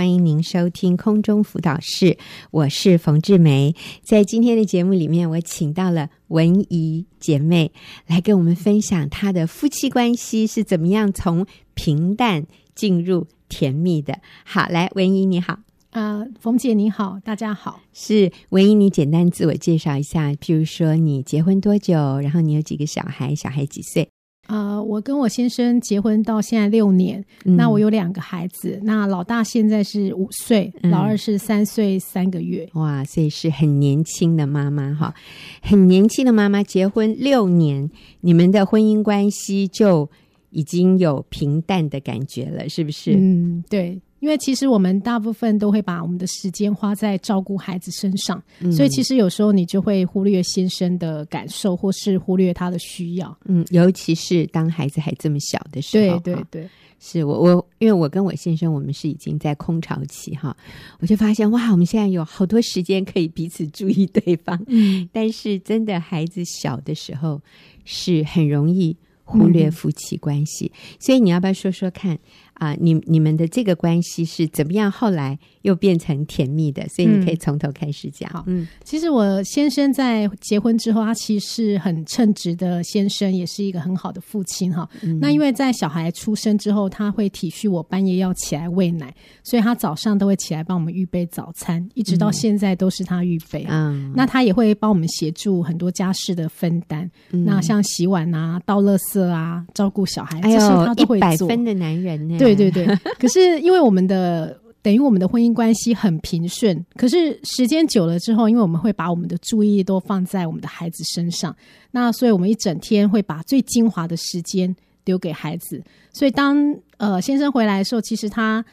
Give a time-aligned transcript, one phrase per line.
[0.00, 2.16] 欢迎您收听空中辅导室，
[2.52, 3.74] 我是冯志梅。
[4.02, 7.70] 在今天的节目里面，我请到了文怡姐妹
[8.06, 14.20] 来跟我们分享她的夫妻关系是怎么样从平淡进入甜蜜的。
[14.42, 15.58] 好，来，文怡你好，
[15.90, 24.08] 呃，冯姐你好，大家好，是文怡，你简单自我介绍一下，譬如说你结婚多久，然后你有几个小孩，小孩几岁？
[24.50, 32.68] 呃，我跟我先生结婚到现在六年，嗯、那我有两个孩子，那老大现在是五岁，嗯、老二是三岁三个月。
[32.74, 35.14] 哇，所以是很年轻的妈妈哈，
[35.62, 37.88] 很年轻的妈妈，结婚六年，
[38.22, 40.10] 你们的婚姻关系就
[40.50, 43.14] 已经有平淡的感觉了，是不是？
[43.14, 44.00] 嗯，对。
[44.20, 53.36] 因为其实我们大部分都会把我们的时间花在照顾孩子身上，嗯、所以其实有时候你就会忽略先生的感受，或是忽略他的需要。
[53.46, 56.18] 嗯，尤其是当孩子还这么小的时候。
[56.20, 60.54] 对对对，是我我因为我跟我先生我们是已经在空巢期哈，
[61.00, 64.62] 我就发现哇，我们现在有好多时间可以彼此注意对方。
[64.66, 67.40] 嗯，但是真的孩子小的时候
[67.86, 72.18] 是很容易忽略夫妻关系，嗯、所以你要不要说说看？
[72.60, 74.90] 啊，你你们的这个关系是怎么样？
[74.90, 78.30] 后来又变成甜蜜的，所以你可以从头开始讲。
[78.30, 84.86] 好，嗯，其实我先生在结婚之后，他其实是很称职的先生，也是一个很好的父亲哈。
[85.00, 89.10] 嗯、那因为在小孩出生之后，他会体恤我半夜要起来喂奶，
[89.42, 93.64] 所以他早上都会起来帮我们预备早餐，一直到现在都是他预备。
[93.70, 97.10] 嗯，那他也会帮我们协助很多家事的分担。
[97.30, 101.30] 嗯、那像洗碗啊、倒垃圾啊、照顾小孩，这些他都会做。
[101.30, 102.36] 一百分的男人呢？
[102.38, 111.54] 对对对对， 可是因为我们的等于我们的婚姻关系很平顺，可是时间久了之后，因为我们会把我们的注意力都放在我们的孩子身上，
[111.90, 115.82] 那所以我们一整天会把最精华的时间留给孩子。
[116.12, 118.64] 所以当呃先生回来的时候，其实他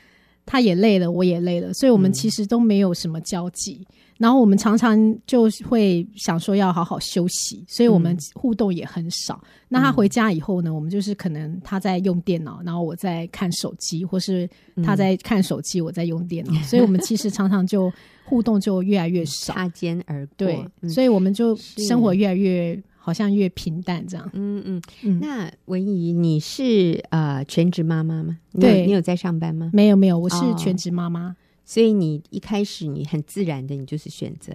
[0.48, 3.86] 他也累了，我也累了，所以我们其实都没有什么交集。
[3.92, 9.40] 嗯然后我们常常就会想说要好好休息，所以我们互动也很少。
[9.44, 14.50] 嗯、那他回家以后呢，我们就是可能他在用电脑，然后我在看手机，或是
[14.84, 16.52] 他在看手机，我在用电脑。
[16.53, 17.94] 嗯、 所以我们其实常常就
[18.25, 20.34] 互动就越来越少， 擦肩而过。
[20.36, 24.29] 对，嗯、所以我们就生活越来越是好像越平淡这样。
[24.34, 25.19] 嗯嗯嗯。
[25.22, 28.38] 那文怡，你是呃全职妈妈吗？
[28.59, 29.69] 对，你有在上班吗？
[29.73, 31.29] 没有没有，我是全职妈妈。
[31.29, 31.35] 哦
[31.69, 34.53] 所以你一开始你很自然的，你就是选择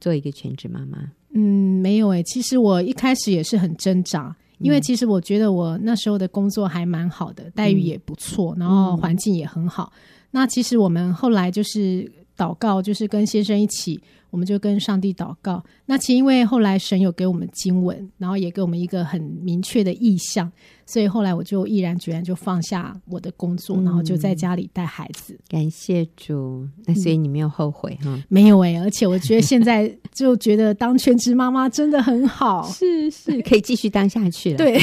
[0.00, 1.10] 做一个全职妈妈。
[1.32, 9.92] 嗯，没有哎、欸，其实我一开始也是很挣扎，因为其实我觉得我那时候的工作还蛮好的，待遇也不错，嗯、然后环境也很好。
[9.96, 9.98] 嗯、
[10.30, 14.00] 那其实我们后来就是祷告，就是跟先生一起。
[14.30, 15.62] 我们就跟上帝祷告。
[15.86, 20.50] 那其实因为后来神有给我们经文，然后也给我们一个很明确的意向，
[20.84, 25.38] 所以后来我就毅然决然就放下我的工作，嗯、然后就在家里带孩子。
[25.46, 26.66] 感谢主。
[26.84, 28.20] 那所以你没有后悔哈、嗯？
[28.28, 34.56] 没有哎、欸，而且我觉得现在就觉得当全职妈妈真的很好，是是，可以继续当下去了。
[34.56, 34.80] 对，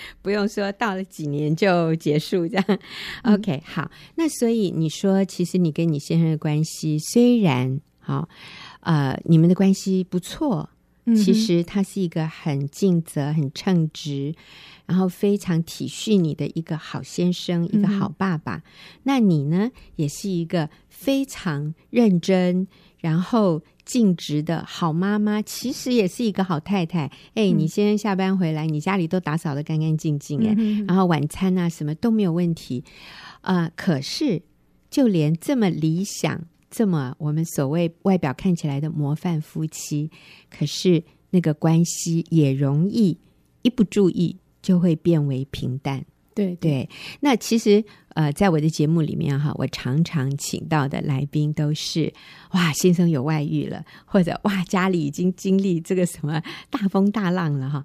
[0.22, 2.64] 不用说到了几年就结束这样。
[3.22, 3.90] 嗯、OK，好。
[4.16, 7.80] 那所以你说，其实你跟你先生的关系虽然。
[8.06, 8.28] 好，
[8.80, 10.68] 呃，你们的关系不错。
[11.16, 14.34] 其实他是一个很尽责、很称职，
[14.86, 18.56] 然后非常体恤你的一个好先生，一个好爸爸。
[18.56, 18.62] 嗯、
[19.02, 22.66] 那你呢，也是一个非常认真，
[23.00, 25.42] 然后尽职的好妈妈。
[25.42, 27.10] 其实也是一个好太太。
[27.34, 32.84] 哎，你先生下班回来，你家里都打扫得干干净净，哎，嗯、然后晚餐啊什么都没有问题。
[33.40, 34.42] 啊、呃，可是
[34.90, 36.46] 就连这么理想。
[36.70, 40.10] 这么我们所谓外表看起来的模范夫妻，
[40.50, 43.16] 可是那个关系也容易
[43.62, 46.04] 一不注意就会变为平淡。
[46.34, 46.88] 对对，
[47.20, 52.12] 那其实呃，在我的节目里面哈，我常常请到的来宾都是
[52.52, 57.84] 哇，先生有外遇了，或者哇，家里已经经历这个什么大风大浪了哈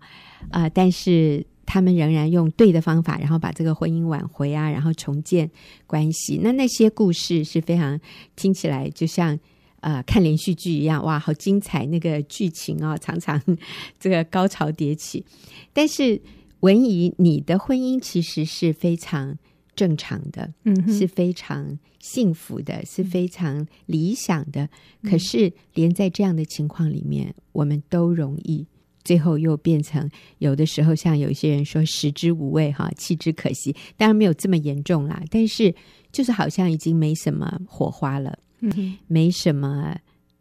[0.49, 1.45] 啊、 但是。
[1.71, 5.47] 他们仍然用对的方法，然后把这个婚姻挽回啊，然后重建
[5.85, 6.39] 关系。
[6.41, 7.99] 那那些故事是非常
[8.35, 9.37] 听起来就像
[9.81, 11.85] 呃看连续剧一样，哇，好精彩！
[11.85, 13.39] 那个剧情啊，常常
[13.99, 15.23] 这个高潮迭起。
[15.71, 16.19] 但是
[16.61, 19.37] 文怡，你的婚姻其实是非常
[19.75, 24.69] 正常的，嗯，是非常幸福的，是非常理想的。
[25.01, 28.65] 嗯、可是连在这样的情况里面，我们都容易。
[29.01, 30.07] 最后又变成
[30.39, 33.75] 有的时候，像有一些人说食之无味，哈，弃之可惜。
[33.97, 35.73] 当然没有这么严重啦，但是
[36.11, 39.95] 就是好像已经没什么火花了，嗯，没什么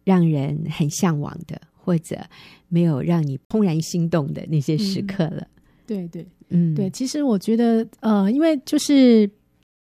[0.04, 2.18] 让人很向往的，或者
[2.68, 5.40] 没有让你怦然心动的那些时刻了。
[5.40, 5.57] 嗯、
[5.88, 6.90] 对对，嗯，对。
[6.90, 9.28] 其实我觉得，呃，因为就是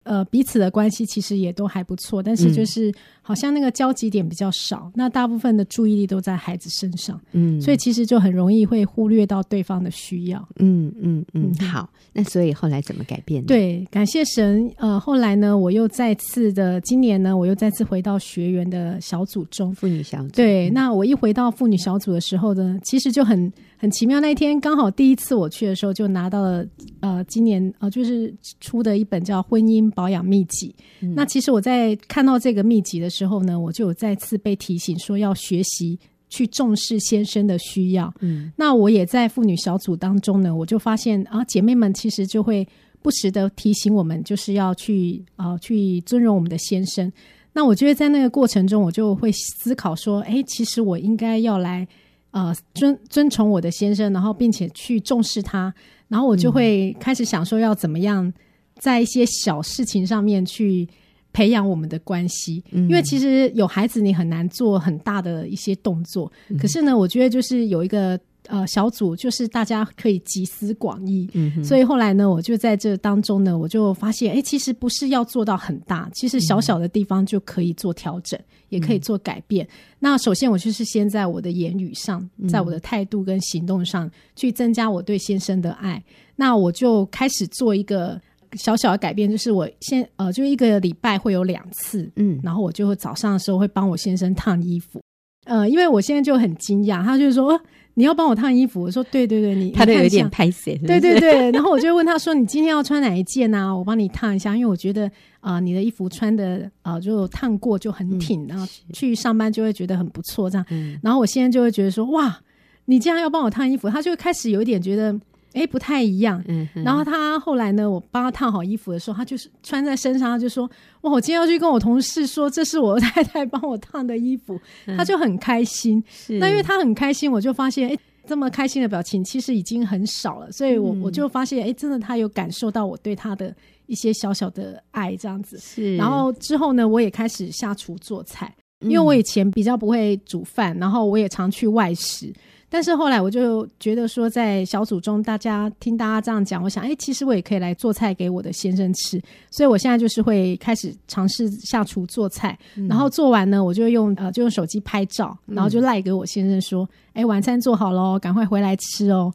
[0.03, 2.93] 呃，彼此的关系其实也都还不错，但是就是
[3.29, 11.53] 好像那个交集点比较少，嗯、那大部分的注意力都在孩子身上，嗯，所以其实就很容易会忽略到对方的需要，嗯嗯嗯。
[11.67, 13.45] 好，那所以后来怎么改变呢？
[13.47, 20.29] 对，感谢神，呃，后来呢，我又再次的，今年呢，我又再次回到学员的小组中，妇女小组。
[20.29, 23.53] 对，那我一回到妇女小组的时候呢，其实就很。
[23.81, 26.65] 很奇妙，那一天刚好第一次我去的时候，就拿到了
[26.99, 28.29] 呃，今年呃，就是
[28.59, 30.75] 出的一本叫《婚姻保养秘籍》。
[30.99, 31.13] 嗯。
[31.15, 35.99] 那其实我在看到这个秘籍的时候呢，我就有再次被提醒说要学习
[36.29, 38.13] 去重视先生的需要。
[38.19, 42.67] 嗯，那我也在妇女小组当中呢，我就发现啊，姐妹们其实就会
[43.01, 47.11] 不时的提醒我们，就是要去啊，去尊重我们的先生。
[47.53, 51.87] 那我觉得在那个过程中，我就会思考说，哎，其实我应该要来。
[52.31, 55.73] 呃，尊尊崇我的先生，然后并且去重视他，
[56.07, 58.31] 然后我就会开始想说要怎么样
[58.77, 60.87] 在一些小事情上面去
[61.33, 62.63] 培养我们的关系。
[62.71, 66.31] 嗯，因为其实有孩子，你很难做很大的一些动作。
[66.49, 68.19] 嗯，可是呢，我觉得就是有一个。
[68.47, 79.67] 呃，小组就是大家可以集思广益，嗯，所以后来呢，我就在这当中呢，我就发现，哎，其实不是要做到很大，其实小小的地方就可以做调整，嗯、也可以做改变。
[79.99, 86.03] 那首先，我就是先在我的言语上，在我的态度跟行动上去增加我对先生的爱。
[86.35, 88.19] 那我就开始做一个
[88.53, 95.01] 小小的改变，就是我先呃，就一个礼拜会有两次，嗯，然后我就会早上的时候会帮我先生烫衣服，
[95.45, 97.59] 呃，因为我现在就很惊讶，他就是说。
[97.95, 103.75] 你要帮我烫衣服，我说对对对，你他都有点拍谢，对对对，然后我就问他说：“你今天要穿哪一件呢、啊？
[103.75, 105.05] 我帮你烫一下，因为我觉得
[105.41, 110.65] 啊、呃，你的衣服穿的啊、呃，就烫过就很挺，嗯、然后去上班就会觉得很不错这样。
[110.69, 112.39] 嗯、然后我现在就会觉得说：哇，
[112.85, 115.13] 你竟然要帮我烫衣服，他就会开始有一点觉得。”
[115.53, 116.43] 哎，不太一样。
[116.47, 120.69] 嗯，然后他后来呢，我帮他烫好衣服的时候，他就是穿在身上，他就说
[121.01, 124.59] ：“哇，我今天要去跟我同事说，这是我太太帮我烫的衣服。
[124.85, 126.03] 嗯”他就很开心。
[126.09, 127.97] 是，那因为他很开心，我就发现，哎，
[128.27, 130.51] 这么开心的表情其实已经很少了。
[130.51, 133.53] 所以我，我、嗯、我就发现，哎，真的，他有感受到我对他的
[133.87, 135.57] 一些小小的爱，这样子。
[135.57, 135.97] 是。
[135.97, 142.31] 然后之后呢，我也开始下厨做菜，因为我以前比较不会煮饭，然后我也常去外食。
[142.69, 149.19] 但是后来我就觉得说，在小组中，大家听大家这样讲，我想，哎，其实我也可以来做菜给我的先生吃。
[149.49, 159.33] 所以我现在就是会开始尝试下厨做菜，嗯、然后做完呢，我就用呃，就用手机拍照，然后就赖给我先生说，哎、嗯，晚餐做好喽，赶快回来吃哦。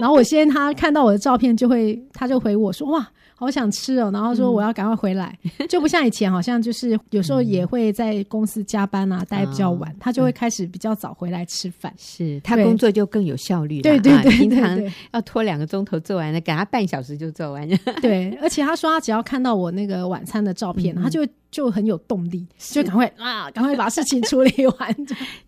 [0.00, 3.06] 然后我先他看到我的照片，就会他就回我说，哇。
[3.38, 11.92] 好想吃哦，然后说我要赶快回来，嗯、 就不像以前，好像就是有时候也会在公司加班啊，待比较晚，哦、他就会开始比较早回来吃饭。
[11.98, 14.80] 是他工作就更有效率了，对对对，平常
[15.12, 17.68] 要拖两个钟头做完了，给他半小时就做完。
[17.68, 17.76] 了。
[18.00, 24.96] 对，而且他说他只要看到我那个晚餐的照片，嗯、他就就很有动力，就赶快啊，赶快把事情处理完。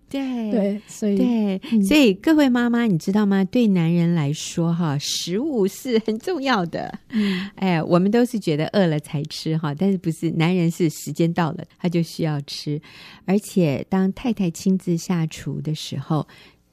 [0.09, 3.45] 对对，所以对，嗯、所以各位妈妈，你知道吗？
[3.45, 6.99] 对男人来说，哈，食物是很重要的。
[7.11, 10.31] 嗯，哎，我们都是觉得饿了才吃哈，但是不是？
[10.31, 12.81] 男人是时间到了，他就需要吃。
[13.27, 16.27] 而且当太太亲自下厨的时候，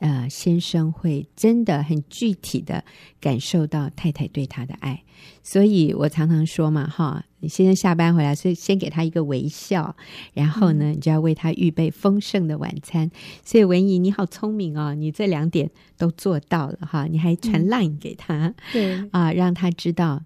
[0.06, 2.84] 呃，先生会真的很具体的
[3.19, 5.02] 感受到太太对他的爱。
[5.42, 9.96] 所以我常常说嘛，哈，你先生下班回来，所以先给他一个微笑，
[10.34, 13.10] 然后呢，你就要为他预备丰盛的晚餐。
[13.44, 20.22] 所以文姨，你好聪明哦，你这两点都做到了哈，你还传 line 给他，嗯、对啊，让他知道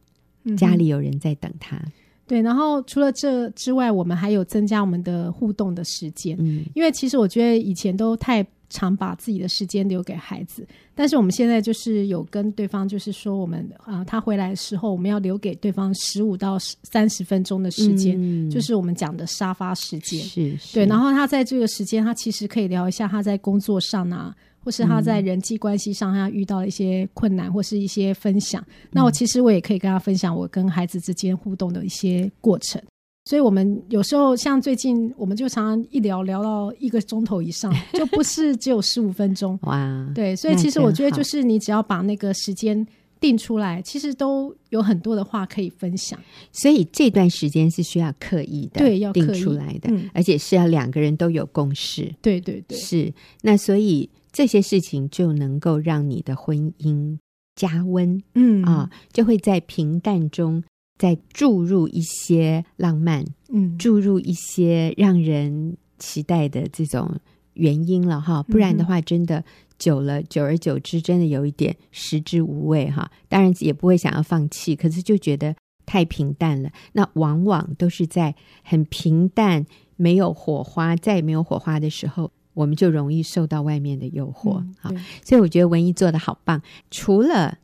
[0.58, 1.82] 家里有人在等他。
[2.28, 8.46] 对，然后除了这之外，我们还有增加我们的互动的时间，嗯，因为其实我觉得以前都太。
[8.70, 20.20] 常把自己的时间留给孩子，但是我们现在就是有跟对方，就是说我们啊、呃，他回来的时候，我们要留给对方十五到三十分钟的时间，嗯、就是我们讲的沙发时间。
[20.22, 20.86] 是，是，对。
[20.86, 28.62] 然后他在这个时间，他其实可以聊一下他在工作上啊，或是他在人际关系上他遇到一些困难，或是一些分享。
[28.62, 32.82] 嗯、那我其实我也可以跟他分享我跟孩子之间互动的一些过程。
[33.30, 39.56] 所以，我们有时候像最近，我们就常常一聊聊到一个钟头以上， 就不是只有十五分钟。
[39.62, 42.84] 哇，对，所以其实我觉得，就是你只要把那个时间
[43.20, 46.20] 定出来，其实都有很多的话可以分享。
[46.52, 52.12] 所以这段时间是需要刻意的，对，要定出来的，嗯、而且是要两个人都有共识。
[52.24, 53.14] 对对对，是。
[53.44, 57.20] 那所以这些事情就能够让你的婚姻
[57.56, 60.64] 加温，嗯啊，就会在平淡中。
[61.00, 67.18] 再注入一些浪漫，嗯，注入一些让人期待的这种
[67.54, 69.44] 原因了哈，不然的话，真的
[69.80, 73.10] 久了，久而久之，真的有一点食之无味哈。
[73.30, 79.66] 当然也不会想要放弃，可是就觉得太平淡了，那往往都是在很平淡、
[79.96, 84.62] 没有火花、再也没有火花的时候，我们就容易受到外面的诱惑。
[84.80, 84.92] 好，
[85.24, 86.62] 所以我觉得文艺做的好棒。
[86.92, 87.58] 除了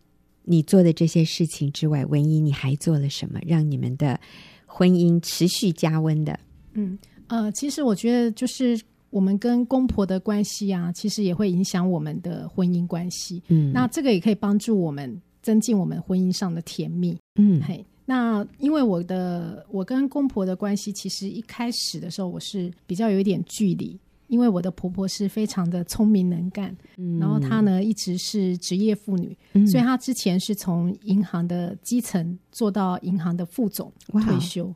[0.45, 4.19] 你做的这些事情之外，文怡你还做了什么，让你们的
[4.65, 6.39] 婚姻持续加温的？
[6.73, 6.97] 嗯
[7.27, 8.79] 呃，其实我觉得就是。
[9.11, 13.41] 我们跟公婆的关系啊，其实也会影响我们的婚姻关系。
[13.47, 17.17] 嗯，那这个也可以帮助我们增进我们婚姻上的甜蜜。
[17.39, 23.97] 嗯，嘿，那因为我的我跟公婆的关系，其实一开始的时候我是比较有一点距离，
[24.35, 34.75] 因为我的婆婆是非常的聪明能干，嗯，然后她呢一直是职业妇女，嗯，所以她之前是从银行的基层做到银行的副总退休。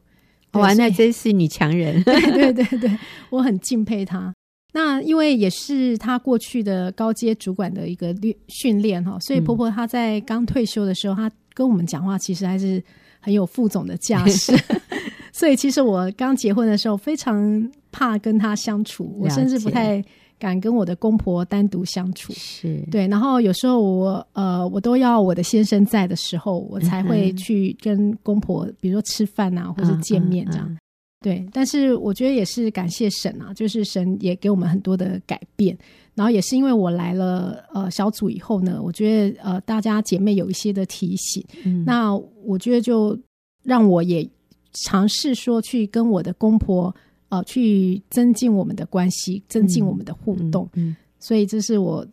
[0.53, 2.01] 哇，那真是女强人！
[2.05, 2.99] 对 对对对，
[3.29, 4.33] 我很敬佩她。
[4.71, 12.81] 那因为也是她过去的高阶主管的一个训训练哈，所以婆婆她在刚退休的时候，她跟我们讲话其实还是
[13.19, 14.57] 很有副总的架势。
[15.31, 20.03] 所以其实我刚结婚的时候非常怕跟他相处，我甚至不太。
[20.41, 23.05] 敢跟我的公婆单独相处，是对。
[23.09, 30.65] 然后有时候我呃，我都要我的先生在的时候，我才会去跟公婆，比如说吃饭啊，或者见面这样。
[30.65, 30.79] 嗯嗯嗯、
[31.19, 35.77] 对，但是我觉得也是感谢神啊，就是神也给我们很多的改变。
[36.15, 42.15] 然后也是因为我来了呃小组以后呢，我觉得呃大家姐妹有一些的提醒，嗯、那
[42.45, 43.19] 我觉得就
[43.61, 44.25] 让我也
[44.71, 46.95] 尝试说去跟我的公婆。
[47.29, 52.05] 呃，去增进我们的关系，增进我们的互动，嗯嗯嗯、所以这是我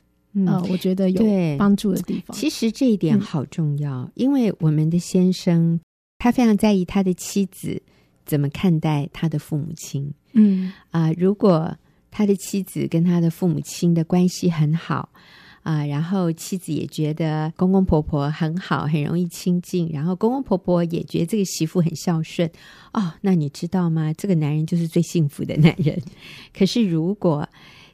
[0.47, 2.37] 呃，我觉得有帮助的地方。
[2.37, 5.81] 其实这一点好重要，嗯、因为我们的先生
[6.19, 7.83] 他非常在意他的妻子
[8.25, 10.13] 怎么看待他的父母亲。
[10.33, 11.75] 嗯啊、呃，如果
[12.11, 15.09] 他的妻子跟他的父母亲的关系很好。
[15.67, 22.49] 啊，然后妻子也觉得公公婆婆很好，很容易亲近，然后公公婆婆也觉得这个媳妇很孝顺。
[22.93, 24.13] 哦，那你知道吗？
[24.13, 26.01] 这个男人就是最幸福的男人。
[26.57, 27.49] 可是如果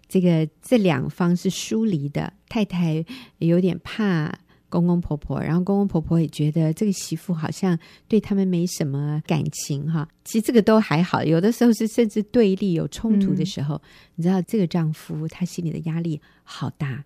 [0.06, 3.02] 这个这两方是疏离的，太太
[3.38, 4.38] 有点怕
[4.68, 10.06] 公公婆婆，然后公公婆婆也觉得这个媳妇好像对他们没什么感情哈。
[10.24, 13.80] 其实这个都还好，有的时候是甚至对立有冲突的时候，嗯、
[14.16, 17.02] 你知道这个丈夫他心里的压力好大。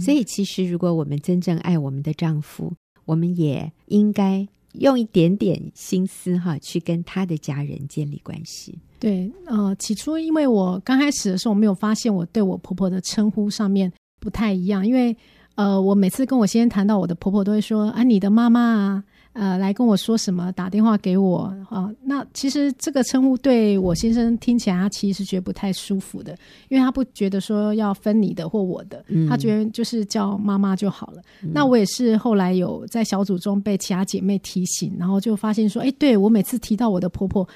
[0.00, 2.72] 所以，其实如果我们真正爱我们的丈夫，
[3.04, 8.78] 我们也应该用一点点心思哈，去跟他的家人建立关系。
[8.98, 15.16] 对，呃，起初因为我刚开始的时候，我没有发现我对我婆婆的称呼上面不太一样，因为
[15.56, 19.04] 呃，我每次跟我先生谈到我的婆婆，都会说啊，你的妈妈啊。
[19.32, 20.52] 呃，来跟我说什么？
[20.52, 21.90] 打电话给我啊？
[22.02, 26.36] 那其实这个称呼对我先生听起来，他其实是觉得不太舒服的，
[26.68, 31.22] 因为他不觉得说要分你的或我的，嗯、他觉得就是叫妈妈就好了。
[31.42, 37.48] 嗯、那我也是后来有在小组中被其他姐妹提醒，然后就发现说，哎，对，我每次提到我的婆婆。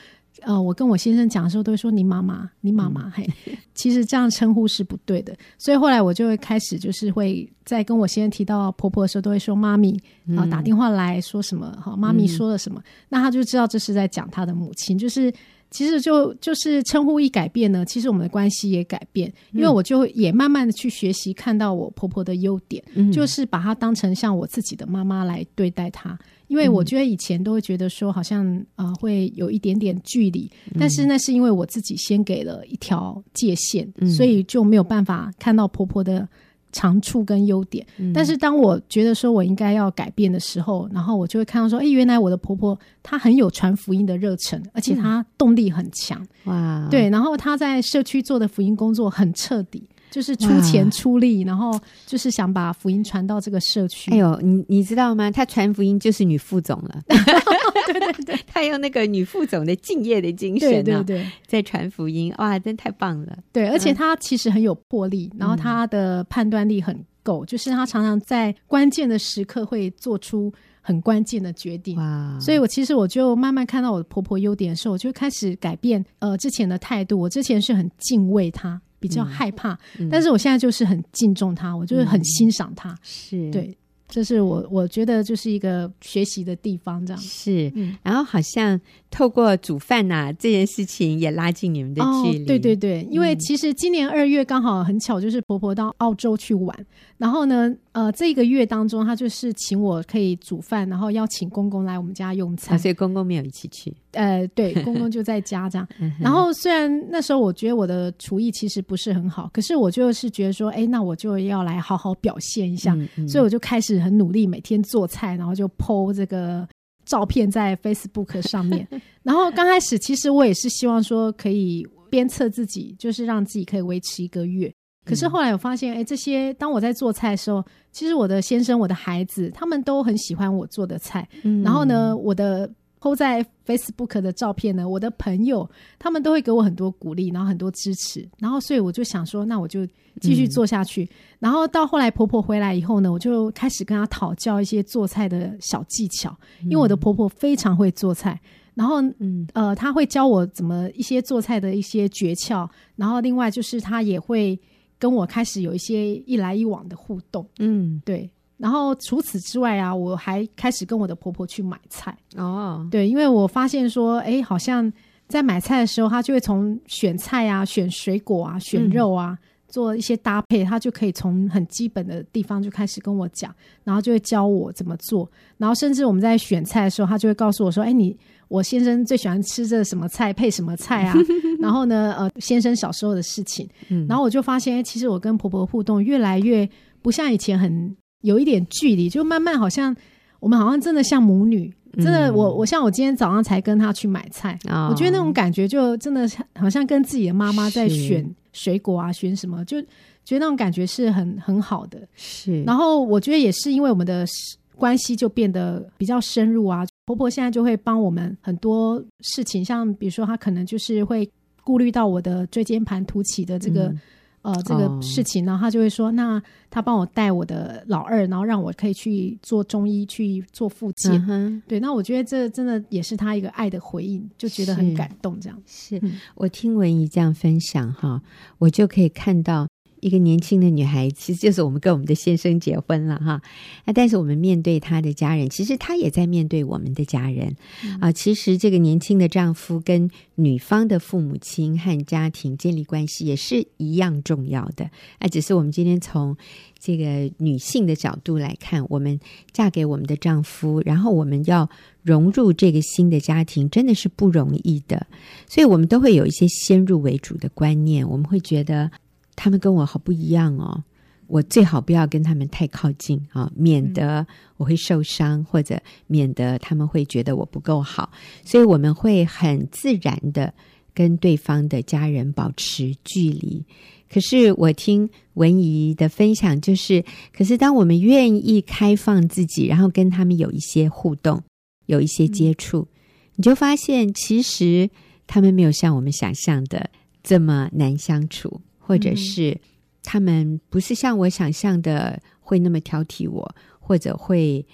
[0.42, 3.10] 呃，我跟我先生讲的时候，都会说你妈妈，你妈妈。
[3.10, 3.28] 嘿，
[3.74, 9.98] 其实这样称呼是不对的，所以后来我就会开始，就是会在跟我先生提到婆婆的时候，都会说妈咪
[10.36, 15.32] 啊，打电话来说什么，哈，妈咪说了什么，那他就知道这是在讲他的母亲，就是。
[15.70, 26.18] 其实就就是称呼一改变呢，其实我们的关系也改变，因为我就也慢慢的去学习看到我婆婆的优点，嗯、就是把她当成像我自己的妈妈来对待她。
[26.48, 28.46] 因为我觉得以前都会觉得说好像
[28.76, 36.28] 啊、呃、会有一点点距离，但是那是因为我自己先给了一条界限，嗯、所以就没有办法看到婆婆的。
[36.76, 49.88] 长处跟优点，但是当我觉得说我应该要改变的时候，嗯、然后我就会看到说，哎，原来我的婆婆她很有传福音的热忱，而且她动力很强，哇，对，然后她在社区做的福音工作很彻底。
[50.16, 54.10] 就是出钱出力，然后就是想把福音传到这个社区。
[54.12, 55.30] 哎呦，你你知道吗？
[55.30, 57.02] 他传福音就是女副总了。
[57.86, 63.36] 对对对， 他用那个女副总的敬业的精神，对对对，在传福音，哇，真太棒了。
[63.52, 71.98] 对，而且他其实很有魄力，嗯、然后他的判断力很够，就是他常常在关键的时刻会做出很关键的决定。
[71.98, 77.20] 哇，所以我其实我就慢慢看到我的婆婆优点的时候，我就开始改变呃之前的态度。
[77.20, 78.80] 我之前是很敬畏她。
[79.06, 79.78] 比较害怕，
[80.10, 83.50] 但是我现在就是很敬重他，我就是很欣赏他，嗯、是。
[83.50, 83.76] 对，
[84.08, 87.22] 这是我我觉得就是一个学习的地方，这样。
[87.22, 88.80] 是，嗯、然后好像。
[89.08, 92.42] 透过煮饭呐、啊，这件事情也拉近你们的距离。
[92.42, 92.76] 哦、对对。
[92.76, 96.86] 对，因为其实今年二月刚好很巧，就是婆婆到澳洲去玩，
[97.16, 102.74] 然后呢，呃，这个月当中，她就是请我可以煮饭，然后邀请公公来我们家用餐。
[102.74, 103.94] 啊、所以公公没有一起去。
[104.16, 105.86] 呃，对，公公就在家这样。
[106.20, 116.66] 然后虽然那时候我觉得我的厨艺其实不是很好，可是我就是觉得说，哎，那我就要来好好表现一下，嗯嗯、所以我就开始很努力，每天做菜，然后就 po 这个。
[117.06, 118.84] 照片在 Facebook 上面。
[119.22, 124.74] 然后刚开始，其实我也是希望说可以鞭策自己，就是让自己可以维持一个月。
[125.04, 131.28] 可是后来我发现，哎，这些当我在做菜的时候，其实我的先生、我的孩子，他们都很喜欢我做的菜。
[131.44, 132.68] 嗯、然后呢，我的
[133.00, 138.28] PO 在 Facebook 的照片呢，我的朋友他们都会给我很多鼓励，然后很多支持。
[138.38, 139.86] 然后所以我就想说，那我就
[140.20, 141.04] 继续做下去。
[141.04, 141.08] 嗯、
[141.40, 148.40] 然后到后来婆婆回来以后呢，我就开始跟她讨教一些做菜的小技巧，因为我的婆婆非常会做菜。
[148.74, 152.68] 然后，嗯，呃，她会教我怎么一些做菜的一些诀窍。
[152.94, 154.58] 然后另外就是她也会。
[154.98, 158.30] 跟我开始有一些一来一往的互动，嗯，对。
[158.58, 164.92] 然后除此之外啊，我还开始跟我的婆婆去买菜哦，对，因为我发现说，哎，好像
[165.28, 175.30] 在买菜的时候，她就会从选菜啊、选水果啊、选肉啊，嗯、做一些搭配，她就可以从很基本的地方就开始跟我讲，然后就会教我怎么做。
[175.58, 178.16] 然后甚至我们在选菜的时候，她就会告诉我说，哎，你。
[178.48, 181.12] 我先生最喜欢吃这什么菜配什么菜啊？
[181.58, 186.68] 然后呢，呃，先生小时候的事情，嗯、然后我就发现，其实我跟婆婆互动越来越
[187.02, 189.94] 不像以前很有一点距离，就慢慢好像
[190.40, 199.80] 我们好像真的像母女，真的，我我像我今天早上才跟她去买菜，嗯、我觉得那种感觉就真的好像跟自己的妈妈在选水果啊，选什么，就
[200.24, 202.00] 觉得那种感觉是很很好的。
[202.14, 204.26] 是，然后我觉得也是因为我们的
[204.74, 206.84] 关系就变得比较深入啊。
[207.06, 211.28] 婆婆现在就会帮我们很多事情，像比如说，她可能就是会
[211.62, 214.00] 顾虑到我的椎间盘突起的这个、嗯、
[214.46, 221.62] 呃这个事情，然后他就会说，那他帮我带我的老二，然后让我可以去做中医去做复健。
[221.66, 225.38] 对，那我觉得这真的也是他一个爱的回应，就觉得很感动。
[225.40, 228.22] 这样是，是我听文怡这样分享哈，
[228.58, 229.66] 我就可以看到。
[230.06, 233.42] 一个年轻的女孩，其实就是我们跟我们的先生结婚了哈。
[233.84, 237.56] 那但是我们面对她的家人，其实她也在面对我们的家人
[238.00, 238.12] 啊。
[238.12, 244.88] 其实这个年轻的丈夫跟女方的父母亲和家庭建立关系也是一样重要的。
[245.18, 246.36] 那只是我们今天从
[246.78, 249.18] 这个女性的角度来看，我们
[249.52, 251.68] 嫁给我们的丈夫，然后我们要
[252.04, 255.04] 融入这个新的家庭，真的是不容易的。
[255.48, 258.88] 所以我们都会有一些先入为主的观念，我们会觉得。
[259.36, 260.82] 他们跟我好不一样哦，
[261.28, 268.10] 我最好不要跟他们太靠近啊，免得我会受伤，或者免得他们会觉得我不够好。
[268.44, 270.52] 所以我们会很自然的
[270.94, 273.64] 跟对方的家人保持距离。
[274.08, 277.04] 可是我听文怡的分享，就是，
[277.36, 281.42] 可是当我们愿意开放自己，然后跟他们有一些互动，
[281.86, 282.88] 有一些接触，嗯、
[283.34, 284.88] 你就发现其实
[285.26, 286.88] 他们没有像我们想象的
[287.24, 288.60] 这么难相处。
[288.86, 289.60] 或者是
[290.02, 294.64] 他们不是像我想象的会那么挑剔我，或者会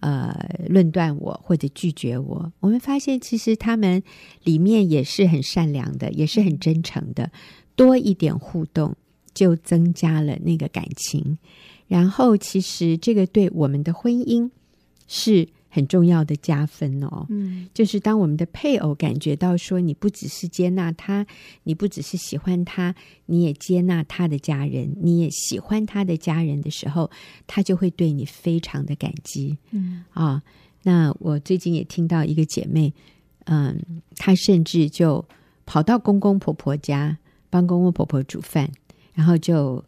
[0.00, 0.34] 呃
[0.68, 2.52] 论断我，或者拒绝我。
[2.60, 4.02] 我们发现其实他们
[4.44, 7.30] 里面也是很善良的，也是很真诚的。
[7.74, 8.94] 多一点互动，
[9.32, 11.38] 就增加了那个感情。
[11.88, 14.50] 然后其实这个对我们的婚姻
[15.08, 15.48] 是。
[15.74, 21.26] 很重要的加分哦，嗯，就是当我们的配偶感觉到说，你不只是接纳他，
[21.62, 27.10] 你不只是喜欢他，你也接纳他的家人，你也喜欢他的家人的时候，
[27.46, 30.42] 他就会对你非常的感激，嗯啊。
[30.82, 32.92] 那我最近也听到一个姐妹，
[33.44, 33.80] 嗯，
[34.16, 35.24] 她甚至就
[35.64, 37.16] 跑到公公婆婆家
[37.48, 38.70] 帮公公婆婆煮饭，
[39.14, 39.82] 然后就。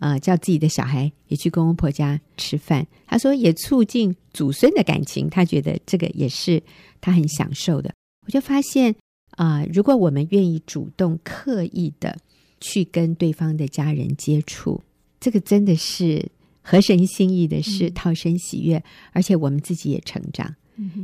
[0.00, 2.84] 啊、呃，叫自己的小孩也去公公婆家吃饭。
[3.06, 6.60] 他说也促进祖孙的感情，他觉得这个也是
[7.00, 7.92] 他很享受的。
[8.26, 8.94] 我就发现
[9.32, 12.16] 啊、呃，如果我们愿意主动刻意的
[12.60, 14.82] 去跟对方的家人接触，
[15.20, 16.30] 这个真的是
[16.62, 18.82] 合神心意的事，讨神喜悦，
[19.12, 20.54] 而且我们自己也成长，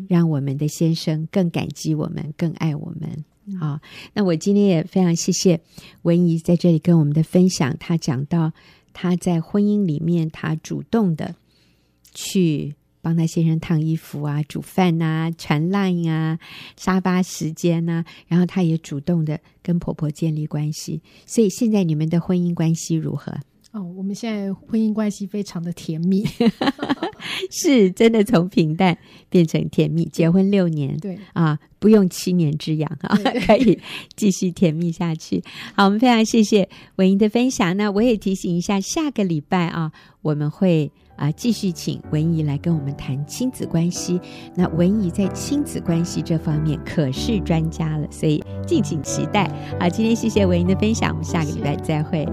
[0.09, 3.25] 让我们的先生更感激我们，更爱我们。
[3.61, 3.81] 啊，
[4.15, 5.61] 那我今天也非常谢谢
[6.03, 8.53] 文怡在这里跟我们的分享，她讲到。
[8.99, 11.35] 她在婚姻里面，她主动的
[12.15, 16.39] 去帮她先生烫衣服啊、煮饭呐、缠烂呀、
[16.79, 21.03] 沙发时间呐，然后她也主动的跟婆婆建立关系。
[21.27, 23.39] 所以现在你们的婚姻关系如何？
[23.77, 26.25] 哦，我们现在婚姻关系非常的甜蜜，
[27.53, 28.97] 是真的从平淡
[29.29, 30.07] 变成甜蜜。
[30.07, 33.15] 结婚六年，对啊，不用七年之痒啊，
[33.47, 33.79] 可以
[34.17, 35.45] 继续甜蜜下去。
[35.75, 37.77] 好，我们非常谢谢文仪的分享。
[37.77, 44.19] 那我也提醒一下，下个礼拜啊，我们会啊继续请文怡来跟我们谈亲子关系。
[44.55, 49.47] 那文怡在亲子关系这方面可是专家了，所以敬请期待。
[49.79, 52.27] 好，今天谢谢文怡的分享，我们下个礼拜再会。